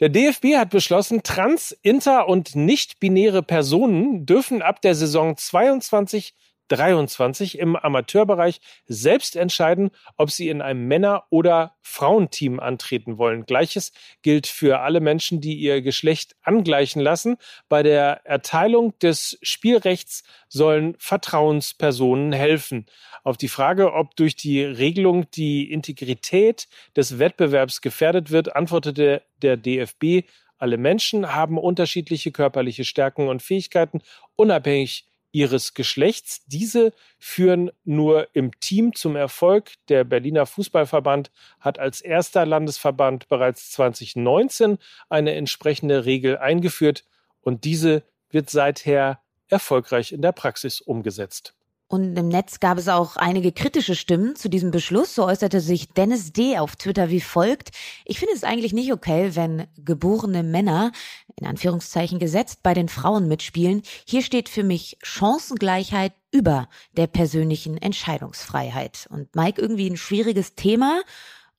Der 0.00 0.08
DFB 0.08 0.56
hat 0.56 0.70
beschlossen, 0.70 1.22
trans, 1.22 1.72
inter 1.82 2.28
und 2.28 2.56
nicht-binäre 2.56 3.42
Personen 3.42 4.26
dürfen 4.26 4.60
ab 4.60 4.80
der 4.82 4.94
Saison 4.94 5.36
22 5.36 6.34
23 6.68 7.58
im 7.58 7.76
Amateurbereich 7.76 8.60
selbst 8.86 9.36
entscheiden, 9.36 9.90
ob 10.16 10.30
sie 10.30 10.48
in 10.48 10.62
einem 10.62 10.86
Männer- 10.86 11.24
oder 11.30 11.76
Frauenteam 11.82 12.60
antreten 12.60 13.18
wollen. 13.18 13.46
Gleiches 13.46 13.92
gilt 14.22 14.46
für 14.46 14.80
alle 14.80 15.00
Menschen, 15.00 15.40
die 15.40 15.54
ihr 15.54 15.82
Geschlecht 15.82 16.36
angleichen 16.42 17.00
lassen. 17.00 17.36
Bei 17.68 17.82
der 17.82 18.24
Erteilung 18.24 18.98
des 18.98 19.38
Spielrechts 19.42 20.24
sollen 20.48 20.96
Vertrauenspersonen 20.98 22.32
helfen. 22.32 22.86
Auf 23.22 23.36
die 23.36 23.48
Frage, 23.48 23.92
ob 23.92 24.16
durch 24.16 24.36
die 24.36 24.62
Regelung 24.62 25.30
die 25.30 25.70
Integrität 25.70 26.68
des 26.96 27.18
Wettbewerbs 27.18 27.80
gefährdet 27.80 28.30
wird, 28.30 28.54
antwortete 28.56 29.22
der 29.42 29.56
DFB, 29.56 30.26
alle 30.58 30.78
Menschen 30.78 31.34
haben 31.34 31.58
unterschiedliche 31.58 32.32
körperliche 32.32 32.84
Stärken 32.84 33.28
und 33.28 33.42
Fähigkeiten, 33.42 34.00
unabhängig 34.36 35.06
ihres 35.34 35.74
Geschlechts. 35.74 36.44
Diese 36.46 36.92
führen 37.18 37.72
nur 37.84 38.28
im 38.34 38.58
Team 38.60 38.94
zum 38.94 39.16
Erfolg. 39.16 39.72
Der 39.88 40.04
Berliner 40.04 40.46
Fußballverband 40.46 41.32
hat 41.58 41.78
als 41.78 42.00
erster 42.00 42.46
Landesverband 42.46 43.28
bereits 43.28 43.72
2019 43.72 44.78
eine 45.08 45.34
entsprechende 45.34 46.04
Regel 46.04 46.38
eingeführt 46.38 47.04
und 47.40 47.64
diese 47.64 48.04
wird 48.30 48.48
seither 48.48 49.20
erfolgreich 49.48 50.12
in 50.12 50.22
der 50.22 50.32
Praxis 50.32 50.80
umgesetzt. 50.80 51.54
Und 51.94 52.18
im 52.18 52.26
Netz 52.26 52.58
gab 52.58 52.76
es 52.76 52.88
auch 52.88 53.14
einige 53.14 53.52
kritische 53.52 53.94
Stimmen 53.94 54.34
zu 54.34 54.48
diesem 54.48 54.72
Beschluss. 54.72 55.14
So 55.14 55.26
äußerte 55.26 55.60
sich 55.60 55.90
Dennis 55.90 56.32
D. 56.32 56.58
auf 56.58 56.74
Twitter 56.74 57.08
wie 57.08 57.20
folgt. 57.20 57.70
Ich 58.04 58.18
finde 58.18 58.34
es 58.34 58.42
eigentlich 58.42 58.72
nicht 58.72 58.92
okay, 58.92 59.36
wenn 59.36 59.68
geborene 59.76 60.42
Männer, 60.42 60.90
in 61.36 61.46
Anführungszeichen 61.46 62.18
gesetzt, 62.18 62.64
bei 62.64 62.74
den 62.74 62.88
Frauen 62.88 63.28
mitspielen. 63.28 63.82
Hier 64.08 64.22
steht 64.22 64.48
für 64.48 64.64
mich 64.64 64.98
Chancengleichheit 65.04 66.14
über 66.32 66.68
der 66.96 67.06
persönlichen 67.06 67.78
Entscheidungsfreiheit. 67.78 69.06
Und 69.10 69.36
Mike, 69.36 69.62
irgendwie 69.62 69.88
ein 69.88 69.96
schwieriges 69.96 70.56
Thema? 70.56 71.00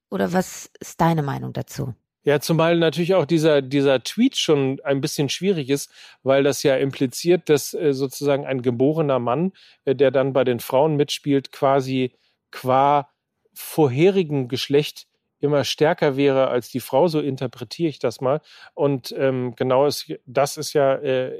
Oder 0.10 0.34
was 0.34 0.70
ist 0.82 1.00
deine 1.00 1.24
Meinung 1.24 1.54
dazu? 1.54 1.94
Ja, 2.26 2.40
zumal 2.40 2.78
natürlich 2.78 3.14
auch 3.14 3.26
dieser, 3.26 3.62
dieser 3.62 4.04
Tweet 4.04 4.36
schon 4.36 4.82
ein 4.84 5.00
bisschen 5.00 5.30
schwierig 5.30 5.70
ist, 5.70 5.92
weil 6.24 6.42
das 6.44 6.64
ja 6.64 6.76
impliziert, 6.76 7.50
dass 7.50 7.76
äh, 7.76 7.94
sozusagen 7.94 8.48
ein 8.48 8.64
geborener 8.64 9.20
Mann, 9.20 9.54
äh, 9.86 9.96
der 9.96 10.10
dann 10.10 10.34
bei 10.34 10.44
den 10.44 10.60
Frauen 10.60 10.96
mitspielt, 10.96 11.52
quasi 11.52 12.14
qua 12.50 13.10
vorherigen 13.54 14.48
Geschlecht 14.48 15.08
immer 15.40 15.64
stärker 15.64 16.18
wäre 16.18 16.48
als 16.48 16.70
die 16.70 16.80
Frau, 16.80 17.08
so 17.08 17.20
interpretiere 17.20 17.90
ich 17.90 18.00
das 18.00 18.22
mal. 18.22 18.42
Und 18.74 19.14
ähm, 19.16 19.54
genau 19.56 19.86
ist, 19.86 20.12
das 20.26 20.58
ist 20.58 20.74
ja 20.74 20.96
äh, 20.96 21.32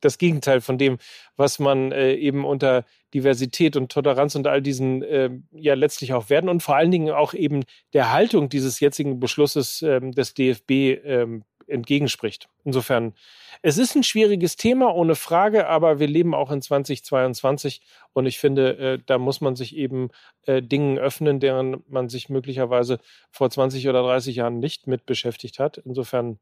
das 0.00 0.18
Gegenteil 0.18 0.60
von 0.60 0.78
dem, 0.78 0.98
was 1.36 1.58
man 1.58 1.92
äh, 1.92 2.14
eben 2.14 2.44
unter 2.44 2.84
Diversität 3.14 3.76
und 3.76 3.90
Toleranz 3.90 4.34
und 4.34 4.46
all 4.46 4.62
diesen 4.62 5.02
äh, 5.02 5.30
ja 5.52 5.74
letztlich 5.74 6.12
auch 6.12 6.30
werden 6.30 6.48
und 6.48 6.62
vor 6.62 6.76
allen 6.76 6.90
Dingen 6.90 7.10
auch 7.10 7.34
eben 7.34 7.64
der 7.92 8.12
Haltung 8.12 8.48
dieses 8.48 8.80
jetzigen 8.80 9.18
Beschlusses 9.20 9.82
ähm, 9.82 10.12
des 10.12 10.34
DFB 10.34 10.70
ähm, 11.04 11.44
entgegenspricht. 11.68 12.48
Insofern, 12.64 13.14
es 13.62 13.78
ist 13.78 13.94
ein 13.94 14.02
schwieriges 14.02 14.56
Thema, 14.56 14.94
ohne 14.94 15.14
Frage, 15.14 15.68
aber 15.68 15.98
wir 15.98 16.06
leben 16.06 16.34
auch 16.34 16.50
in 16.50 16.62
2022 16.62 17.82
und 18.12 18.26
ich 18.26 18.38
finde, 18.38 18.78
äh, 18.78 18.98
da 19.04 19.18
muss 19.18 19.40
man 19.40 19.56
sich 19.56 19.76
eben 19.76 20.10
äh, 20.46 20.62
Dingen 20.62 20.98
öffnen, 20.98 21.40
deren 21.40 21.82
man 21.88 22.08
sich 22.08 22.28
möglicherweise 22.28 22.98
vor 23.30 23.50
20 23.50 23.88
oder 23.88 24.02
30 24.02 24.36
Jahren 24.36 24.58
nicht 24.58 24.86
mit 24.86 25.06
beschäftigt 25.06 25.58
hat. 25.58 25.78
Insofern 25.78 26.38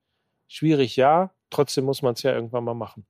schwierig, 0.48 0.96
ja, 0.96 1.32
trotzdem 1.50 1.84
muss 1.84 2.02
man 2.02 2.14
es 2.14 2.22
ja 2.22 2.32
irgendwann 2.32 2.64
mal 2.64 2.74
machen. 2.74 3.06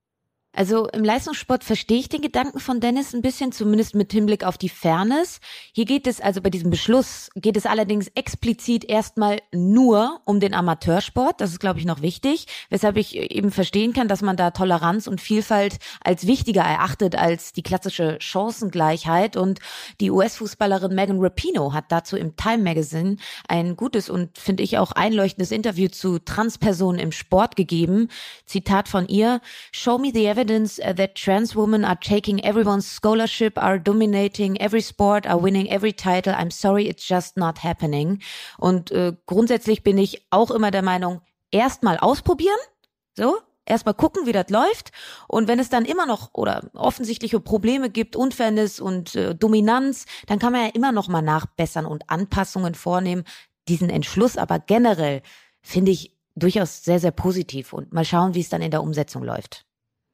Also 0.57 0.89
im 0.89 1.05
Leistungssport 1.05 1.65
verstehe 1.65 1.99
ich 1.99 2.09
den 2.09 2.23
Gedanken 2.23 2.61
von 2.61 2.81
Dennis 2.81 3.15
ein 3.15 3.21
bisschen, 3.21 3.53
zumindest 3.53 3.95
mit 3.95 4.11
Hinblick 4.11 4.43
auf 4.43 4.57
die 4.57 4.71
Fairness. 4.71 5.41
Hier 5.73 5.85
geht 5.85 6.07
es 6.07 6.19
also 6.19 6.41
bei 6.41 6.49
diesem 6.49 6.71
Beschluss, 6.71 7.29
geht 7.35 7.59
es 7.59 7.67
allerdings 7.67 8.09
explizit 8.15 8.87
erstmal 8.87 9.43
nur 9.53 10.23
um 10.25 10.41
den 10.41 10.55
Amateursport. 10.55 11.43
Das 11.43 11.51
ist, 11.51 11.61
glaube 11.61 11.79
ich, 11.79 11.85
noch 11.85 12.01
wichtig, 12.01 12.47
weshalb 12.71 12.97
ich 12.97 13.17
eben 13.17 13.51
verstehen 13.51 13.93
kann, 13.93 14.09
dass 14.09 14.23
man 14.23 14.39
da 14.39 14.51
Toleranz 14.51 15.07
und 15.07 15.21
Vielfalt 15.21 15.79
als 16.03 16.27
wichtiger 16.27 16.63
erachtet 16.63 17.17
als 17.17 17.53
die 17.53 17.63
klassische 17.63 18.17
Chancengleichheit. 18.19 19.37
Und 19.37 19.61
die 20.01 20.11
US-Fußballerin 20.11 20.95
Megan 20.95 21.21
Rapino 21.21 21.75
hat 21.75 21.93
dazu 21.93 22.17
im 22.17 22.35
Time 22.37 22.63
Magazine 22.63 23.17
ein 23.47 23.77
gutes 23.77 24.09
und, 24.09 24.39
finde 24.39 24.63
ich, 24.63 24.79
auch 24.79 24.93
einleuchtendes 24.93 25.51
Interview 25.51 25.89
zu 25.89 26.19
Transpersonen 26.19 26.99
im 26.99 27.13
Sport 27.13 27.57
gegeben. 27.57 28.09
Zitat 28.47 28.89
von 28.89 29.07
ihr, 29.07 29.43
Show 29.71 29.99
me 29.99 30.13
the 30.15 30.25
evidence 30.47 30.79
uh, 30.79 30.93
that 30.93 31.15
trans 31.15 31.55
women 31.55 31.85
are 31.85 31.97
taking 31.97 32.45
everyone's 32.45 32.87
scholarship, 32.87 33.59
are 33.59 33.79
dominating 33.79 34.61
every 34.61 34.81
sport, 34.81 35.27
are 35.27 35.39
winning 35.39 35.69
every 35.69 35.93
title. 35.93 36.33
I'm 36.35 36.51
sorry, 36.51 36.89
it's 36.89 37.07
just 37.07 37.37
not 37.37 37.59
happening. 37.59 38.21
Und 38.59 38.91
äh, 38.91 39.15
grundsätzlich 39.27 39.83
bin 39.83 39.99
ich 39.99 40.27
auch 40.31 40.51
immer 40.51 40.71
der 40.71 40.83
Meinung, 40.83 41.21
erstmal 41.51 41.99
ausprobieren, 41.99 42.59
so, 43.17 43.39
erstmal 43.65 43.95
gucken, 43.95 44.27
wie 44.27 44.33
das 44.33 44.51
läuft. 44.51 44.93
Und 45.29 45.49
wenn 45.49 45.59
es 45.59 45.69
dann 45.69 45.85
immer 45.85 46.07
noch 46.07 46.31
oder 46.33 46.71
offensichtliche 46.75 47.41
Probleme 47.41 47.91
gibt, 47.91 48.15
Unfairness 48.15 48.81
und 48.81 49.15
äh, 49.17 49.35
Dominanz, 49.35 50.07
dann 50.27 50.39
kann 50.39 50.53
man 50.53 50.67
ja 50.67 50.71
immer 50.75 50.93
noch 50.93 51.09
mal 51.09 51.23
nachbessern 51.23 51.87
und 51.87 52.09
Anpassungen 52.09 52.75
vornehmen. 52.75 53.25
Diesen 53.69 53.91
Entschluss 53.91 54.37
aber 54.37 54.61
generell 54.61 55.23
finde 55.61 55.91
ich 55.91 56.13
durchaus 56.37 56.85
sehr, 56.85 57.01
sehr 57.01 57.11
positiv 57.11 57.73
und 57.73 57.93
mal 57.93 58.05
schauen, 58.05 58.35
wie 58.35 58.41
es 58.41 58.49
dann 58.49 58.63
in 58.63 58.71
der 58.71 58.83
Umsetzung 58.83 59.25
läuft. 59.25 59.66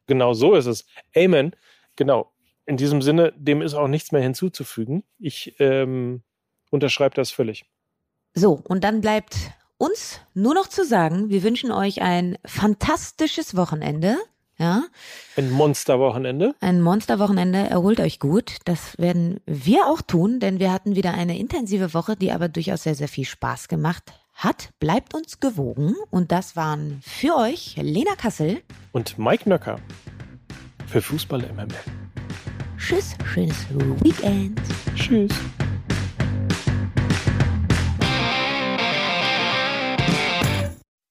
Genau 0.07 0.35
so 0.35 0.55
ist 0.55 0.67
es. 0.67 0.85
Amen. 1.17 1.55
Genau. 1.97 2.33
In 2.67 2.77
diesem 2.77 3.03
Sinne, 3.03 3.33
dem 3.37 3.63
ist 3.63 3.75
auch 3.75 3.89
nichts 3.89 4.13
mehr 4.13 4.23
hinzuzufügen. 4.23 5.03
Ich 5.19 5.57
ähm, 5.59 6.23
unterschreibe 6.71 7.15
das 7.15 7.31
völlig. 7.31 7.65
So, 8.35 8.63
und 8.69 8.85
dann 8.85 9.01
bleibt 9.01 9.37
uns 9.79 10.21
nur 10.33 10.55
noch 10.55 10.69
zu 10.69 10.85
sagen, 10.85 11.29
wir 11.29 11.43
wünschen 11.43 11.73
euch 11.73 12.03
ein 12.03 12.39
fantastisches 12.47 13.57
Wochenende. 13.57 14.17
Ja. 14.59 14.85
Ein 15.37 15.51
Monsterwochenende. 15.51 16.55
Ein 16.61 16.81
Monsterwochenende. 16.81 17.59
Erholt 17.59 17.99
euch 17.99 18.21
gut. 18.21 18.59
Das 18.65 18.97
werden 18.99 19.41
wir 19.45 19.87
auch 19.87 20.03
tun, 20.03 20.39
denn 20.39 20.61
wir 20.61 20.73
hatten 20.73 20.95
wieder 20.95 21.15
eine 21.15 21.37
intensive 21.37 21.95
Woche, 21.95 22.17
die 22.17 22.31
aber 22.31 22.49
durchaus 22.49 22.85
sehr, 22.85 22.95
sehr 22.95 23.09
viel 23.09 23.25
Spaß 23.25 23.67
gemacht 23.69 24.13
hat. 24.35 24.71
Bleibt 24.81 25.15
uns 25.15 25.41
gewogen. 25.41 25.95
Und 26.11 26.33
das 26.33 26.57
waren 26.57 27.01
für 27.03 27.37
euch 27.37 27.77
Lena 27.77 28.15
Kassel 28.17 28.63
und 28.93 29.19
Mike 29.19 29.49
Nöcker 29.49 29.79
für 30.87 31.01
Fußball 31.01 31.41
MML. 31.41 31.69
Tschüss, 32.77 33.15
schönes 33.25 33.57
Weekend. 34.03 34.61
Tschüss. 34.97 35.33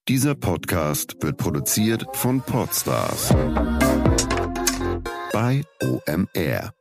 Dieser 0.07 0.35
Podcast 0.35 1.15
wird 1.21 1.37
produziert 1.37 2.05
von 2.13 2.41
Podstars 2.41 3.33
bei 5.31 5.63
OMR. 5.81 6.73